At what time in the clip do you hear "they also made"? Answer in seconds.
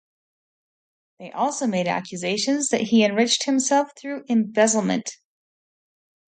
1.19-1.87